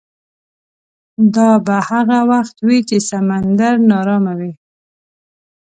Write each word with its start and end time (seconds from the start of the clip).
دا 1.35 1.49
به 1.65 1.77
هغه 1.89 2.19
وخت 2.31 2.55
وي 2.67 2.79
چې 2.89 2.97
سمندر 3.09 3.75
ناارامه 3.89 4.33
وي. 4.39 4.51